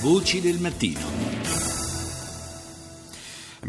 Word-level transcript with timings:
Voci 0.00 0.40
del 0.40 0.58
mattino. 0.58 1.29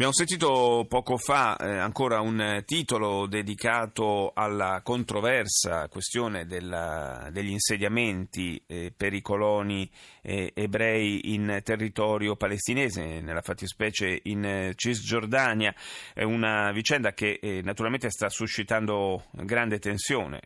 Abbiamo 0.02 0.18
sentito 0.18 0.88
poco 0.90 1.16
fa 1.18 1.56
eh, 1.58 1.78
ancora 1.78 2.22
un 2.22 2.42
eh, 2.42 2.64
titolo 2.64 3.28
dedicato 3.28 4.32
alla 4.34 4.82
controversa 4.84 5.88
questione 5.90 6.48
della, 6.48 7.30
degli 7.32 7.52
insediamenti 7.52 8.60
eh, 8.66 8.92
per 8.98 9.14
i 9.14 9.22
coloni 9.22 9.88
eh, 10.24 10.54
ebrei 10.56 11.36
in 11.36 11.62
territorio 11.64 12.36
palestinese, 12.36 13.22
nella 13.22 13.44
fattispecie 13.44 14.22
in 14.24 14.44
eh, 14.44 14.74
Cisgiordania. 14.74 15.72
È 16.16 16.24
una 16.24 16.72
vicenda 16.72 17.14
che 17.14 17.38
eh, 17.40 17.62
naturalmente 17.64 18.10
sta 18.10 18.28
suscitando 18.28 19.26
grande 19.34 19.78
tensione, 19.78 20.42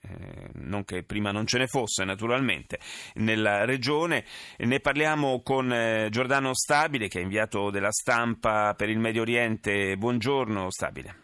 non 0.56 0.84
che 0.84 1.04
prima 1.04 1.32
non 1.32 1.48
ce 1.48 1.60
ne 1.60 1.68
fosse 1.68 2.04
naturalmente, 2.04 2.78
nella 3.16 3.64
regione. 3.64 4.26
Ne 4.58 4.82
parliamo 4.82 5.42
con 5.42 6.08
Giordano 6.10 6.54
Stabile, 6.54 7.08
che 7.08 7.20
è 7.20 7.24
inviato 7.24 7.70
della 7.70 7.92
stampa 7.92 8.74
per 8.74 8.90
il 8.90 9.00
Medio 9.00 9.22
Oriente 9.22 9.44
Oriente. 9.46 9.96
Buongiorno 9.96 10.72
Stabile. 10.72 11.16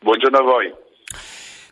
Buongiorno 0.00 0.38
a 0.38 0.42
voi. 0.42 0.81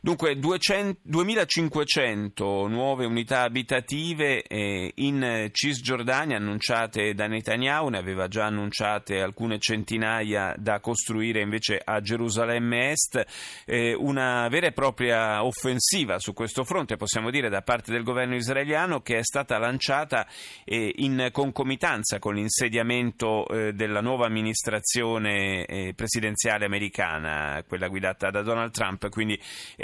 Dunque, 0.03 0.39
200, 0.39 1.01
2500 1.03 2.67
nuove 2.69 3.05
unità 3.05 3.43
abitative 3.43 4.43
eh, 4.45 4.93
in 4.95 5.51
Cisgiordania 5.53 6.39
annunciate 6.39 7.13
da 7.13 7.27
Netanyahu, 7.27 7.91
ne 7.91 7.99
aveva 7.99 8.27
già 8.27 8.47
annunciate 8.47 9.21
alcune 9.21 9.59
centinaia 9.59 10.55
da 10.57 10.81
costruire 10.81 11.43
invece 11.43 11.79
a 11.85 12.01
Gerusalemme 12.01 12.93
Est, 12.93 13.27
eh, 13.67 13.93
una 13.93 14.49
vera 14.49 14.69
e 14.69 14.73
propria 14.73 15.45
offensiva 15.45 16.19
su 16.19 16.33
questo 16.33 16.65
fronte, 16.65 16.97
possiamo 16.97 17.29
dire, 17.29 17.51
da 17.51 17.61
parte 17.61 17.93
del 17.93 18.03
governo 18.03 18.37
israeliano 18.37 19.03
che 19.03 19.19
è 19.19 19.23
stata 19.23 19.59
lanciata 19.59 20.27
eh, 20.65 20.95
in 20.97 21.29
concomitanza 21.31 22.19
con 22.19 22.37
l'insediamento 22.37 23.47
eh, 23.49 23.75
della 23.75 24.01
nuova 24.01 24.25
amministrazione 24.25 25.67
eh, 25.67 25.93
presidenziale 25.95 26.65
americana, 26.65 27.63
quella 27.69 27.89
guidata 27.89 28.31
da 28.31 28.41
Donald 28.41 28.73
Trump, 28.73 29.11
quindi 29.11 29.39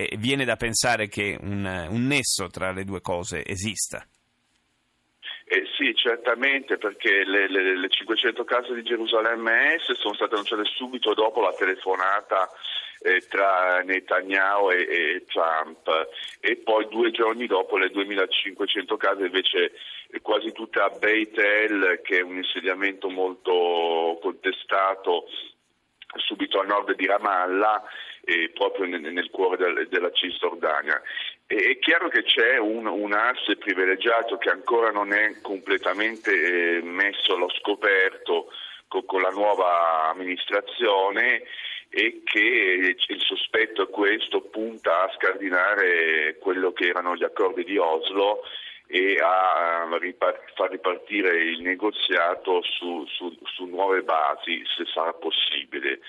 eh, 0.08 0.16
viene 0.16 0.44
da 0.44 0.56
pensare 0.56 1.08
che 1.08 1.36
un, 1.40 1.86
un 1.90 2.06
nesso 2.06 2.48
tra 2.48 2.72
le 2.72 2.84
due 2.84 3.00
cose 3.00 3.44
esista. 3.44 4.06
Eh 5.48 5.62
sì, 5.76 5.94
certamente, 5.94 6.76
perché 6.76 7.24
le, 7.24 7.48
le, 7.48 7.76
le, 7.76 7.88
500 7.88 8.42
case 8.44 8.74
di 8.74 8.82
Gerusalemme 8.82 9.74
Est 9.74 9.92
sono 9.92 10.14
state 10.14 10.34
annunciate 10.34 10.64
subito 10.64 11.14
dopo 11.14 11.40
la 11.40 11.54
telefonata 11.54 12.50
eh, 13.00 13.20
tra 13.28 13.80
Netanyahu 13.82 14.70
e, 14.70 14.76
e, 14.76 15.24
Trump 15.26 15.88
e 16.40 16.56
poi 16.56 16.88
due 16.88 17.12
giorni 17.12 17.46
dopo 17.46 17.76
le 17.76 17.90
2500 17.90 18.96
case 18.96 19.26
invece 19.26 19.72
eh, 20.08 20.20
quasi 20.20 20.50
tutte 20.50 20.80
a 20.80 20.88
Beit 20.88 21.38
El, 21.38 22.00
che 22.02 22.18
è 22.18 22.22
un 22.22 22.38
insediamento 22.38 23.08
molto 23.08 24.18
contestato 24.20 25.26
subito 26.16 26.60
a 26.60 26.64
nord 26.64 26.94
di 26.94 27.06
Ramallah 27.06 27.82
eh, 28.26 28.50
proprio 28.52 28.86
nel, 28.86 29.00
nel 29.00 29.30
cuore 29.30 29.56
del, 29.56 29.86
della 29.88 30.10
Cisgiordania. 30.10 31.00
È 31.46 31.78
chiaro 31.78 32.08
che 32.08 32.24
c'è 32.24 32.58
un, 32.58 32.86
un, 32.86 33.12
asse 33.12 33.56
privilegiato 33.56 34.36
che 34.36 34.50
ancora 34.50 34.90
non 34.90 35.12
è 35.12 35.40
completamente 35.40 36.32
eh, 36.78 36.82
messo 36.82 37.34
allo 37.34 37.48
scoperto 37.50 38.50
con, 38.88 39.04
con 39.06 39.20
la 39.22 39.30
nuova 39.30 40.10
amministrazione 40.10 41.44
e 41.88 42.22
che 42.24 42.96
il 43.06 43.20
sospetto 43.20 43.84
è 43.84 43.90
questo 43.90 44.40
punta 44.40 45.04
a 45.04 45.12
scardinare 45.14 46.36
quello 46.40 46.72
che 46.72 46.88
erano 46.88 47.14
gli 47.14 47.22
accordi 47.22 47.62
di 47.62 47.78
Oslo 47.78 48.42
e 48.88 49.18
a 49.22 49.86
far 50.54 50.70
ripartire 50.70 51.44
il 51.44 51.60
negoziato 51.60 52.60
su, 52.62 53.04
su, 53.06 53.36
su 53.44 53.66
nuove 53.66 54.02
basi 54.02 54.62
se 54.76 54.84
sarà 54.92 55.12
possibile 55.12 56.00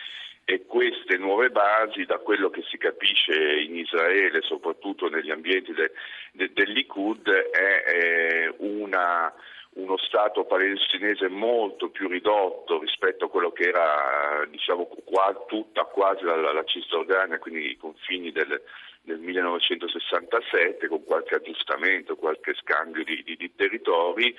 e 0.50 0.66
queste 0.66 1.17
nuove 1.17 1.50
basi, 1.50 2.06
da 2.06 2.20
quello 2.20 2.50
che 2.50 2.64
si 2.70 2.78
capisce 2.78 3.33
in 3.60 3.76
Israele, 3.76 4.42
soprattutto 4.44 5.10
negli 5.10 5.30
ambienti 5.30 5.73
de, 5.73 5.92
de, 6.32 6.54
del 6.54 6.72
Likud, 6.72 7.30
è 7.30 7.83
eh, 7.86 8.55
una, 8.60 9.33
uno 9.72 9.98
Stato 9.98 10.45
palestinese 10.45 11.27
molto 11.27 11.89
più 11.89 12.08
ridotto 12.08 12.80
rispetto 12.80 13.26
a 13.26 13.30
quello 13.30 13.52
che 13.52 13.64
era 13.64 14.45
diciamo, 14.49 14.86
qua, 15.04 15.36
tutta 15.49 15.83
quasi 15.83 16.23
la, 16.23 16.38
la 16.38 16.64
Cisgiordania, 16.64 17.39
quindi 17.39 17.72
i 17.72 17.76
confini 17.76 18.32
del, 18.32 18.61
del 19.02 19.20
1967, 19.20 20.88
con 20.88 21.04
qualche 21.04 21.36
aggiustamento, 21.36 22.16
qualche 22.16 22.54
scambio 22.54 23.04
di, 23.04 23.22
di, 23.22 23.36
di 23.36 23.54
territori 23.54 24.33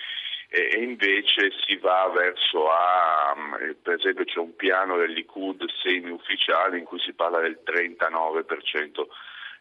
e 0.51 0.81
invece 0.83 1.51
si 1.67 1.77
va 1.77 2.11
verso 2.15 2.71
a, 2.71 3.35
mm, 3.37 3.71
per 3.83 3.95
esempio 3.95 4.25
c'è 4.25 4.39
un 4.39 4.57
piano 4.57 4.97
del 4.97 5.13
Likud 5.13 5.63
semi-ufficiale 5.83 6.79
in 6.79 6.85
cui 6.85 6.99
si 7.01 7.13
parla 7.13 7.41
del 7.41 7.61
39% 7.63 9.09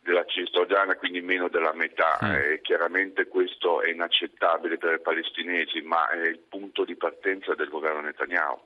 della 0.02 0.24
Cisgiordania, 0.26 0.96
quindi 0.96 1.20
meno 1.20 1.50
della 1.50 1.74
metà. 1.74 2.18
Mm. 2.24 2.32
Eh, 2.32 2.62
chiaramente 2.62 3.28
questo 3.28 3.82
è 3.82 3.92
inaccettabile 3.92 4.78
per 4.78 4.94
i 4.94 5.02
palestinesi, 5.02 5.82
ma 5.82 6.10
è 6.10 6.26
il 6.26 6.40
punto 6.48 6.86
di 6.86 6.96
partenza 6.96 7.54
del 7.54 7.68
governo 7.68 8.00
Netanyahu. 8.00 8.62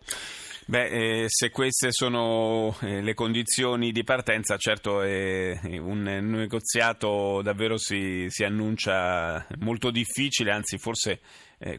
Beh, 0.68 1.24
eh, 1.24 1.26
se 1.28 1.50
queste 1.50 1.88
sono 1.92 2.78
eh, 2.84 3.02
le 3.02 3.14
condizioni 3.16 3.92
di 3.92 4.04
partenza, 4.04 4.58
certo 4.58 5.02
eh, 5.02 5.60
un, 5.80 6.04
negoziato 6.04 7.42
davvero 7.42 7.78
si, 7.78 8.28
si 8.30 8.44
annuncia 8.44 9.46
molto 9.60 9.90
difficile, 9.90 10.52
anzi 10.52 10.78
forse 10.78 11.12
eh, 11.12 11.20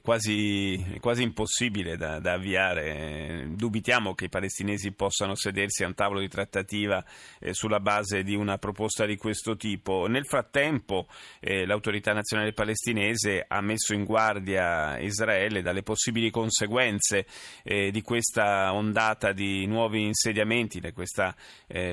quasi, 0.00 0.98
quasi, 1.00 1.22
impossibile 1.22 1.97
da, 1.97 2.20
da, 2.20 2.34
avviare. 2.34 3.48
Dubitiamo 3.48 4.15
che 4.15 4.26
i 4.26 4.28
palestinesi 4.28 4.93
possano 4.93 5.34
sedersi 5.34 5.82
a 5.82 5.88
un 5.88 5.94
tavolo 5.94 6.20
di 6.20 6.28
trattativa 6.28 7.04
eh, 7.41 7.53
sulla 7.53 7.81
base 7.81 8.22
di 8.22 8.37
una 8.37 8.59
proposta 8.59 9.06
di 9.06 9.16
questo 9.16 9.56
tipo. 9.56 10.06
Nel 10.06 10.25
frattempo 10.25 11.09
eh, 11.41 11.66
l'autorità 11.66 12.12
nazionale 12.12 12.53
palestinese 12.53 13.44
ha 13.47 13.60
messo 13.60 13.92
in 13.92 14.04
guardia 14.04 14.98
Israele 15.00 15.62
dalle 15.62 15.82
possibili 15.82 16.31
conseguenze 16.31 17.26
eh, 17.65 17.91
di 17.91 18.03
questa 18.03 18.72
ondata 18.72 19.32
di 19.32 19.66
nuovi 19.66 20.04
insediamenti, 20.04 20.78
di 20.78 20.92
questa 20.92 21.34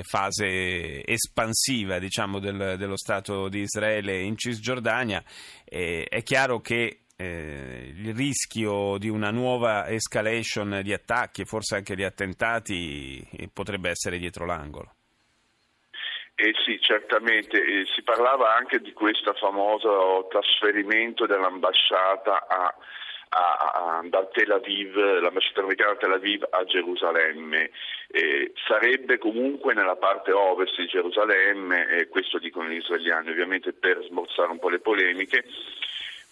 fase 0.02 1.04
espansiva 1.06 1.98
diciamo, 1.98 2.38
del, 2.38 2.76
dello 2.76 2.96
Stato 2.96 3.48
di 3.48 3.60
Israele 3.60 4.20
in 4.20 4.36
Cisgiordania. 4.36 5.22
è 5.64 6.22
chiaro 6.22 6.60
che 6.60 7.00
eh, 7.20 7.92
il 7.94 8.14
rischio 8.14 8.96
di 8.96 9.10
una 9.10 9.30
nuova 9.30 9.86
escalation 9.88 10.80
di 10.82 10.94
attacchi 10.94 11.42
e 11.42 11.44
forse 11.44 11.76
anche 11.76 11.94
di 11.94 12.02
attentati 12.02 13.20
eh, 13.36 13.50
potrebbe 13.52 13.90
essere 13.90 14.16
dietro 14.16 14.46
l'angolo. 14.46 14.94
Eh 16.34 16.54
sì, 16.64 16.80
certamente. 16.80 17.62
Eh, 17.62 17.84
si 17.94 18.02
parlava 18.02 18.56
anche 18.56 18.80
di 18.80 18.94
questo 18.94 19.34
famoso 19.34 20.28
trasferimento 20.30 21.26
dell'ambasciata 21.26 22.46
a, 22.48 22.74
a, 23.28 23.98
a, 23.98 24.00
da 24.04 24.24
Tel 24.32 24.52
Aviv, 24.52 24.96
l'ambasciata 24.96 25.60
americana 25.60 25.96
Tel 25.96 26.12
Aviv 26.12 26.46
a 26.48 26.64
Gerusalemme. 26.64 27.70
Eh, 28.08 28.52
sarebbe 28.66 29.18
comunque 29.18 29.74
nella 29.74 29.96
parte 29.96 30.32
ovest 30.32 30.80
di 30.80 30.86
Gerusalemme, 30.86 31.86
eh, 31.90 32.08
questo 32.08 32.38
dicono 32.38 32.70
gli 32.70 32.76
israeliani, 32.76 33.28
ovviamente 33.28 33.74
per 33.74 34.02
smorzare 34.08 34.50
un 34.50 34.58
po' 34.58 34.70
le 34.70 34.80
polemiche 34.80 35.44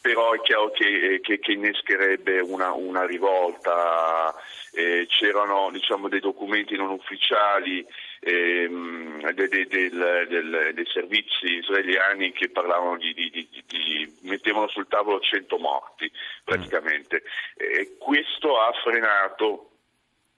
però 0.01 0.33
è 0.33 0.41
chiaro 0.41 0.71
che, 0.71 1.15
eh, 1.15 1.21
che, 1.21 1.39
che 1.39 1.53
innescherebbe 1.53 2.41
una, 2.41 2.73
una 2.73 3.05
rivolta. 3.05 4.35
Eh, 4.71 5.07
c'erano 5.09 5.71
diciamo, 5.73 6.09
dei 6.09 6.21
documenti 6.21 6.77
non 6.77 6.91
ufficiali 6.91 7.85
ehm, 8.21 9.33
de, 9.33 9.49
de, 9.49 9.67
del, 9.67 10.71
dei 10.75 10.87
servizi 10.93 11.55
israeliani 11.57 12.33
che 12.33 12.51
parlavano 12.51 12.97
di, 12.97 13.15
di, 13.15 13.31
di, 13.31 13.49
di, 13.67 14.19
mettevano 14.23 14.69
sul 14.69 14.87
tavolo 14.87 15.21
100 15.21 15.59
morti 15.59 16.11
praticamente. 16.45 17.23
E 17.57 17.97
questo 17.99 18.61
ha 18.61 18.73
frenato, 18.83 19.71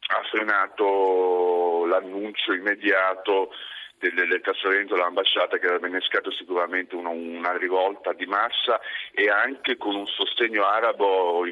ha 0.06 0.22
frenato 0.30 1.86
l'annuncio 1.86 2.52
immediato 2.52 3.50
del, 4.00 4.14
del 4.14 4.40
trasferimento 4.40 4.94
dell'ambasciata 4.94 5.58
che 5.58 5.66
avrebbe 5.66 5.88
innescato 5.88 6.32
sicuramente 6.32 6.96
una, 6.96 7.10
una, 7.10 7.56
rivolta 7.56 8.12
di 8.14 8.26
massa 8.26 8.80
e 9.12 9.28
anche 9.28 9.76
con 9.76 9.94
un 9.94 10.06
sostegno 10.06 10.64
arabo 10.64 11.44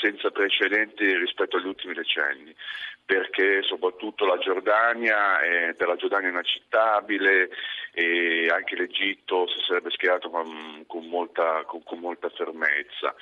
senza 0.00 0.30
precedenti 0.30 1.04
rispetto 1.16 1.56
agli 1.56 1.66
ultimi 1.66 1.94
decenni 1.94 2.54
perché 3.04 3.62
soprattutto 3.62 4.24
la 4.24 4.38
Giordania, 4.38 5.40
eh, 5.40 5.74
per 5.74 5.88
la 5.88 5.96
Giordania 5.96 6.28
è 6.28 6.30
inaccettabile 6.30 7.50
e 7.92 8.46
anche 8.48 8.76
l'Egitto 8.76 9.48
si 9.48 9.58
sarebbe 9.66 9.90
schierato 9.90 10.30
con, 10.30 10.84
con, 10.86 11.08
molta, 11.08 11.64
con, 11.66 11.82
con 11.82 11.98
molta 11.98 12.28
fermezza. 12.28 13.12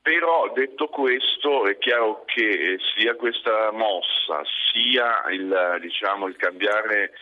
Però 0.00 0.50
detto 0.54 0.88
questo 0.88 1.66
è 1.66 1.76
chiaro 1.76 2.24
che 2.24 2.78
sia 2.94 3.16
questa 3.16 3.70
mossa 3.72 4.40
sia 4.72 5.26
il, 5.28 5.78
diciamo, 5.82 6.26
il 6.28 6.36
cambiare 6.36 7.12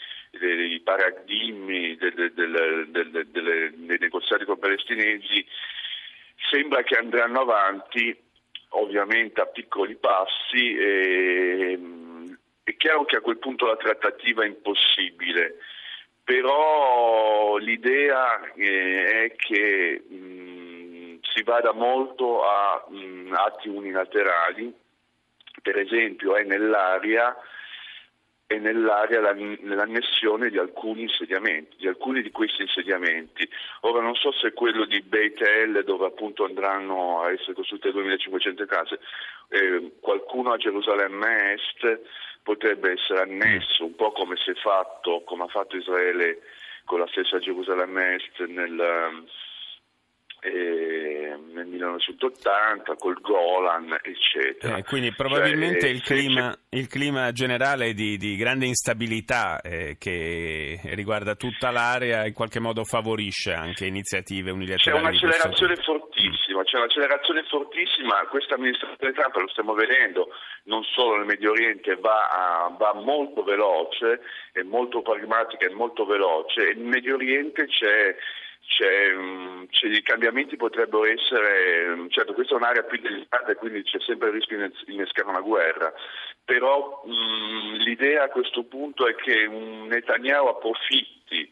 i 0.41 0.81
paradigmi 0.81 1.97
del, 1.97 2.33
del, 2.33 2.89
del, 2.91 3.73
dei 3.75 3.99
negoziati 3.99 4.45
con 4.45 4.57
i 4.57 4.61
palestinesi 4.61 5.47
sembra 6.51 6.83
che 6.83 6.97
andranno 6.97 7.41
avanti 7.41 8.17
ovviamente 8.71 9.41
a 9.41 9.47
piccoli 9.47 9.97
passi. 9.97 10.77
E, 10.77 11.79
è 12.65 12.77
chiaro 12.77 13.05
che 13.05 13.17
a 13.17 13.21
quel 13.21 13.39
punto 13.39 13.67
la 13.67 13.77
trattativa 13.77 14.43
è 14.43 14.47
impossibile, 14.47 15.57
però 16.25 17.57
l'idea 17.59 18.53
eh, 18.55 19.25
è 19.25 19.37
che 19.37 20.03
mh, 20.09 21.19
si 21.21 21.43
vada 21.43 21.73
molto 21.73 22.43
a 22.43 22.87
mh, 22.89 23.33
atti 23.33 23.69
unilaterali, 23.69 24.73
per 25.61 25.79
esempio 25.79 26.37
è 26.37 26.43
nell'aria 26.43 27.37
e 28.47 28.59
nell'area 28.59 29.21
l'annessione 29.21 30.51
di 30.51 30.59
alcuni 30.59 31.03
insediamenti, 31.03 31.77
di 31.79 31.89
alcuni 31.89 32.23
di 32.23 32.31
questi 32.31 32.63
insediamenti. 32.63 33.49
Ora 33.81 34.03
non 34.03 34.15
so 34.15 34.33
se 34.33 34.53
quello 34.53 34.85
di 34.85 35.01
Beit 35.01 35.41
El, 35.41 35.83
dove 35.85 36.07
appunto 36.07 36.45
andranno 36.45 37.23
a 37.23 37.33
essere 37.33 37.55
costruite 37.55 37.91
2500 37.91 38.67
case, 38.67 39.01
eh, 39.49 39.93
qualcuno 40.01 40.53
a 40.53 40.59
Gerusalemme 40.59 41.55
Est 41.55 42.01
potrebbe 42.43 42.93
essere 42.93 43.23
annesso, 43.23 43.85
un 43.85 43.95
po' 43.95 44.13
come 44.13 44.37
si 44.37 44.51
è 44.51 44.55
fatto, 44.55 45.23
come 45.25 45.45
ha 45.45 45.49
fatto 45.49 45.77
Israele 45.77 46.41
con 46.85 46.99
la 46.99 47.07
stessa 47.09 47.39
Gerusalemme 47.39 48.17
Est 48.17 48.45
nel 48.47 49.25
eh, 50.45 51.39
nel 51.55 51.67
1980 51.67 52.97
col 52.97 53.19
Golan 53.21 53.97
eccetera. 54.03 54.77
Eh, 54.77 54.83
quindi 54.85 55.13
probabilmente 55.15 55.81
cioè, 55.81 55.91
il, 55.91 56.03
clima, 56.03 56.55
il, 56.71 56.87
clima, 56.87 57.33
generale 57.33 57.95
di, 57.95 58.17
di 58.19 58.37
grande 58.37 58.67
instabilità 58.67 59.61
eh, 59.63 59.97
che 59.99 60.79
riguarda 60.95 61.35
tutta 61.35 61.71
l'area 61.71 62.27
in 62.27 62.35
qualche 62.35 62.61
modo 62.61 62.85
favorisce 62.85 63.53
anche 63.53 63.87
iniziative 63.87 64.51
unilaterali. 64.51 65.03
C'è 65.03 65.09
un'accelerazione 65.09 65.77
fortissima, 65.77 66.63
c'è 66.65 66.77
un'accelerazione 66.77 67.43
fortissima, 67.49 68.27
questa 68.29 68.57
amministrazione 68.57 69.13
Trump 69.15 69.37
lo 69.37 69.49
stiamo 69.49 69.73
vedendo 69.73 70.29
non 70.65 70.83
solo 70.83 71.17
nel 71.17 71.27
Medio 71.27 71.51
Oriente 71.51 71.97
va, 71.97 72.29
a, 72.29 72.75
va 72.79 72.95
molto 72.95 73.43
veloce, 73.43 74.21
è 74.53 74.63
molto 74.63 75.03
pragmatica, 75.03 75.67
è 75.67 75.73
molto 75.73 76.05
veloce 76.05 76.71
e 76.71 76.75
nel 76.75 76.87
Medio 76.87 77.15
Oriente 77.15 77.67
c'è 77.67 78.17
mm, 79.15 79.65
c'è, 79.71 79.87
i 79.87 80.03
cambiamenti 80.03 80.57
potrebbero 80.57 81.05
essere, 81.05 81.95
mm, 81.95 82.09
certo 82.09 82.35
questa 82.35 82.55
è 82.55 82.57
un'area 82.57 82.83
più 82.83 83.01
delicata 83.01 83.53
e 83.53 83.57
quindi 83.57 83.83
c'è 83.83 83.99
sempre 84.01 84.29
il 84.29 84.35
rischio 84.35 84.59
di 84.59 84.95
innescare 84.95 85.29
una 85.29 85.41
guerra, 85.41 85.93
però 86.45 87.03
mh, 87.05 87.13
mm, 87.13 87.75
l'idea 87.77 88.25
a 88.25 88.29
questo 88.29 88.65
punto 88.65 89.07
è 89.07 89.15
che 89.15 89.45
un 89.47 89.87
Netanyahu 89.87 90.49
approfitti 90.49 91.49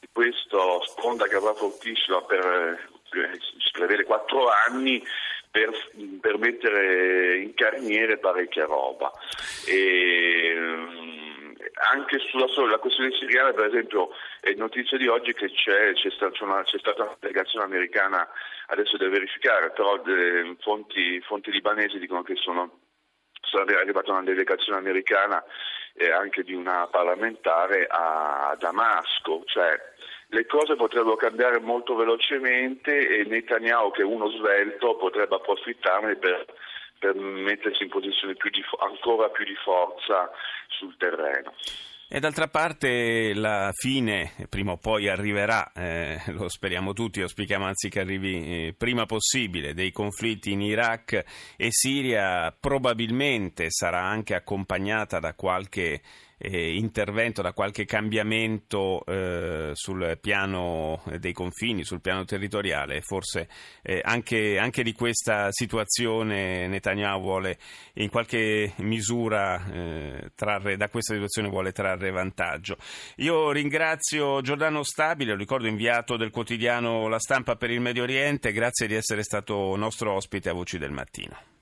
di 0.00 0.08
questa 0.12 0.58
sponda 0.86 1.26
che 1.26 1.36
avrà 1.36 1.54
fortissima 1.54 2.22
per, 2.22 2.44
eh, 2.44 3.38
si 3.40 3.70
prevede 3.72 4.04
quattro 4.04 4.48
anni 4.48 5.02
per, 5.52 5.70
per 6.20 6.38
mettere 6.38 7.36
in 7.38 7.52
carniere 7.54 8.16
parecchia 8.16 8.64
roba. 8.64 9.12
E, 9.66 10.21
anche 11.92 12.18
sulla 12.18 12.46
la 12.66 12.78
questione 12.78 13.12
siriana, 13.12 13.52
per 13.52 13.66
esempio, 13.66 14.10
è 14.40 14.52
notizia 14.54 14.96
di 14.96 15.08
oggi 15.08 15.34
che 15.34 15.50
c'è, 15.50 15.92
c'è, 15.92 16.10
stata, 16.10 16.42
una, 16.44 16.62
c'è 16.62 16.78
stata 16.78 17.02
una 17.02 17.16
delegazione 17.20 17.66
americana, 17.66 18.26
adesso 18.68 18.96
da 18.96 19.08
verificare, 19.08 19.70
però 19.70 19.98
de, 19.98 20.56
fonti, 20.60 21.20
fonti, 21.20 21.50
libanesi 21.50 21.98
dicono 21.98 22.22
che 22.22 22.34
sono, 22.36 22.80
sono 23.42 23.64
arrivata 23.64 24.10
una 24.10 24.22
delegazione 24.22 24.78
americana 24.78 25.44
e 25.94 26.10
anche 26.10 26.42
di 26.42 26.54
una 26.54 26.86
parlamentare 26.86 27.86
a 27.88 28.56
Damasco, 28.58 29.42
cioè 29.44 29.78
le 30.28 30.46
cose 30.46 30.76
potrebbero 30.76 31.16
cambiare 31.16 31.60
molto 31.60 31.94
velocemente 31.94 33.06
e 33.06 33.24
Netanyahu, 33.24 33.90
che 33.90 34.00
è 34.00 34.06
uno 34.06 34.30
svelto, 34.30 34.96
potrebbe 34.96 35.34
approfittarne 35.34 36.16
per 36.16 36.46
per 37.02 37.16
mettersi 37.16 37.82
in 37.82 37.88
posizione 37.88 38.36
più 38.36 38.48
ancora 39.02 39.28
più 39.30 39.44
di 39.44 39.56
forza 39.64 40.30
sul 40.68 40.96
terreno. 40.96 41.52
E 42.14 42.20
d'altra 42.20 42.46
parte 42.46 43.32
la 43.32 43.70
fine 43.72 44.32
prima 44.50 44.72
o 44.72 44.76
poi 44.76 45.08
arriverà, 45.08 45.72
eh, 45.72 46.20
lo 46.32 46.46
speriamo 46.46 46.92
tutti, 46.92 47.22
auspichiamo 47.22 47.64
anzi 47.64 47.88
che 47.88 48.00
arrivi 48.00 48.66
eh, 48.66 48.74
prima 48.76 49.06
possibile, 49.06 49.72
dei 49.72 49.92
conflitti 49.92 50.52
in 50.52 50.60
Iraq 50.60 51.24
e 51.56 51.68
Siria 51.70 52.54
probabilmente 52.58 53.70
sarà 53.70 54.02
anche 54.02 54.34
accompagnata 54.34 55.20
da 55.20 55.32
qualche 55.32 56.02
eh, 56.42 56.74
intervento, 56.74 57.40
da 57.40 57.52
qualche 57.52 57.84
cambiamento 57.84 59.04
eh, 59.06 59.70
sul 59.74 60.18
piano 60.20 61.02
dei 61.18 61.32
confini, 61.32 61.84
sul 61.84 62.00
piano 62.00 62.24
territoriale. 62.24 63.00
Forse 63.00 63.48
eh, 63.82 64.00
anche, 64.02 64.58
anche, 64.58 64.82
di 64.82 64.92
questa 64.92 65.48
situazione 65.52 66.66
Netanyahu 66.66 67.20
vuole 67.20 67.58
in 67.94 68.08
qualche 68.08 68.72
misura 68.78 69.64
eh, 69.72 70.32
trarre, 70.34 70.76
da 70.76 70.88
questa 70.88 71.14
situazione 71.14 71.48
vuole 71.48 71.70
trarre 71.70 72.10
vantaggio. 72.10 72.76
Io 73.16 73.52
ringrazio 73.52 74.40
Giordano 74.40 74.82
Stabile, 74.82 75.32
lo 75.32 75.38
ricordo 75.38 75.68
inviato 75.68 76.16
del 76.16 76.30
quotidiano 76.30 77.06
La 77.06 77.20
Stampa 77.20 77.54
per 77.54 77.70
il 77.70 77.80
Medio 77.80 78.02
Oriente, 78.02 78.52
grazie 78.52 78.88
di 78.88 78.94
essere 78.94 79.22
stato 79.22 79.76
nostro 79.76 80.12
ospite 80.12 80.48
a 80.48 80.52
Voci 80.52 80.78
del 80.78 80.90
Mattino. 80.90 81.52